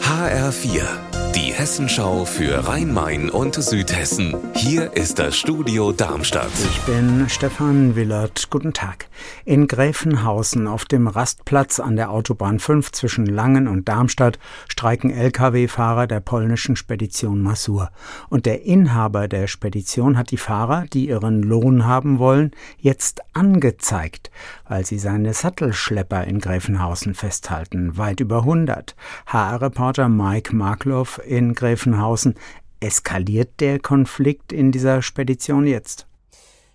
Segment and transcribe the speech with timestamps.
[0.00, 4.36] HR4, die Hessenschau für Rhein-Main und Südhessen.
[4.54, 6.52] Hier ist das Studio Darmstadt.
[6.62, 8.50] Ich bin Stefan Willert.
[8.50, 9.08] Guten Tag.
[9.44, 14.38] In Gräfenhausen auf dem Rastplatz an der Autobahn 5 zwischen Langen und Darmstadt
[14.68, 17.90] streiken Lkw-Fahrer der polnischen Spedition Masur.
[18.28, 24.30] Und der Inhaber der Spedition hat die Fahrer, die ihren Lohn haben wollen, jetzt angezeigt,
[24.68, 27.96] weil sie seine Sattelschlepper in Gräfenhausen festhalten.
[27.96, 28.94] Weit über 100.
[29.26, 32.34] HR-Reporter Mike Markloff in Gräfenhausen.
[32.80, 36.06] Eskaliert der Konflikt in dieser Spedition jetzt?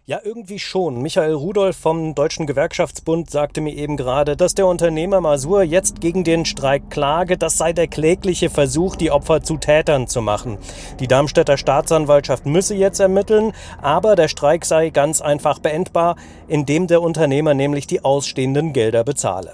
[0.09, 1.03] Ja, irgendwie schon.
[1.03, 6.23] Michael Rudolph vom Deutschen Gewerkschaftsbund sagte mir eben gerade, dass der Unternehmer Masur jetzt gegen
[6.23, 7.37] den Streik klage.
[7.37, 10.57] Das sei der klägliche Versuch, die Opfer zu Tätern zu machen.
[10.99, 16.15] Die Darmstädter Staatsanwaltschaft müsse jetzt ermitteln, aber der Streik sei ganz einfach beendbar,
[16.47, 19.53] indem der Unternehmer nämlich die ausstehenden Gelder bezahle.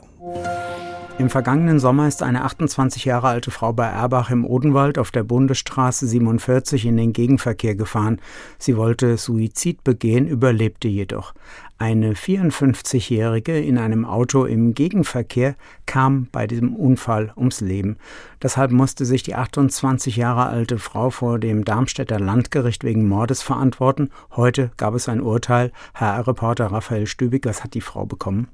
[1.17, 5.23] Im vergangenen Sommer ist eine 28 Jahre alte Frau bei Erbach im Odenwald auf der
[5.23, 8.19] Bundesstraße 47 in den Gegenverkehr gefahren.
[8.59, 11.33] Sie wollte Suizid begehen, überlebte jedoch.
[11.77, 17.95] Eine 54-Jährige in einem Auto im Gegenverkehr kam bei diesem Unfall ums Leben.
[18.43, 24.09] Deshalb musste sich die 28 Jahre alte Frau vor dem Darmstädter Landgericht wegen Mordes verantworten.
[24.35, 25.71] Heute gab es ein Urteil.
[25.93, 28.49] HR-Reporter Raphael Stübig, was hat die Frau bekommen?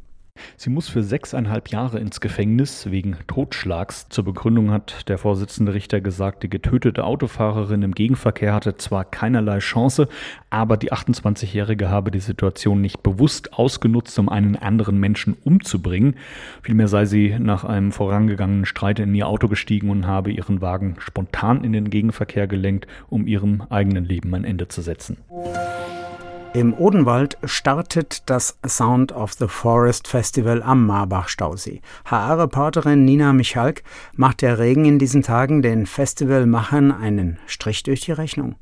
[0.58, 4.08] Sie muss für sechseinhalb Jahre ins Gefängnis wegen Totschlags.
[4.10, 9.60] Zur Begründung hat der Vorsitzende Richter gesagt, die getötete Autofahrerin im Gegenverkehr hatte zwar keinerlei
[9.60, 10.08] Chance,
[10.50, 16.16] aber die 28-Jährige habe die Situation nicht bewusst ausgenutzt, um einen anderen Menschen umzubringen.
[16.62, 20.96] Vielmehr sei sie nach einem vorangegangenen Streit in ihr Auto gestiegen und habe ihren Wagen
[21.00, 25.18] spontan in den Gegenverkehr gelenkt, um ihrem eigenen Leben ein Ende zu setzen.
[26.54, 31.82] Im Odenwald startet das Sound of the Forest Festival am Marbach-Stausee.
[32.04, 33.84] HR-Reporterin Nina Michalk
[34.18, 38.56] macht der Regen in diesen Tagen den Festivalmachern einen Strich durch die Rechnung.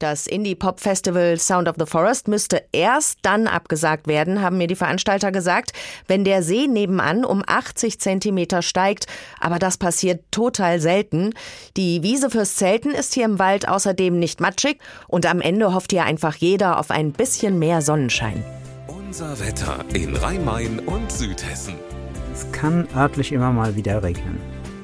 [0.00, 5.30] Das Indie-Pop-Festival Sound of the Forest müsste erst dann abgesagt werden, haben mir die Veranstalter
[5.30, 5.72] gesagt,
[6.06, 9.06] wenn der See nebenan um 80 Zentimeter steigt.
[9.40, 11.34] Aber das passiert total selten.
[11.76, 15.92] Die Wiese fürs Zelten ist hier im Wald außerdem nicht matschig und am Ende hofft
[15.92, 18.42] hier einfach jeder auf ein bisschen mehr Sonnenschein.
[18.86, 21.74] Unser Wetter in Rhein-Main und Südhessen.
[22.32, 24.59] Es kann örtlich immer mal wieder regnen.